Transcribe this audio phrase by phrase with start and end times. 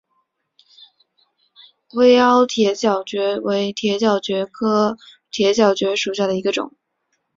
[1.93, 4.97] 微凹铁角蕨为铁角蕨科
[5.29, 6.75] 铁角蕨属下的一个种。